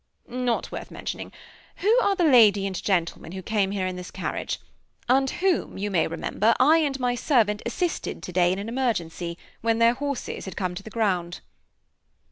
"Not 0.27 0.71
worth 0.71 0.89
mentioning 0.89 1.31
who 1.75 1.99
are 2.01 2.15
the 2.15 2.23
lady 2.23 2.65
and 2.65 2.83
gentleman 2.83 3.33
who 3.33 3.43
came 3.43 3.69
here 3.69 3.85
in 3.85 3.97
this 3.97 4.09
carriage, 4.09 4.59
and 5.07 5.29
whom, 5.29 5.77
you 5.77 5.91
may 5.91 6.07
remember, 6.07 6.55
I 6.59 6.79
and 6.79 6.99
my 6.99 7.13
servant 7.13 7.61
assisted 7.67 8.23
today 8.23 8.51
in 8.51 8.57
an 8.57 8.67
emergency, 8.67 9.37
when 9.61 9.77
their 9.77 9.93
horses 9.93 10.45
had 10.45 10.57
come 10.57 10.73
to 10.73 10.81
the 10.81 10.89
ground?" 10.89 11.41